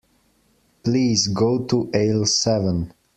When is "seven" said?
2.25-2.91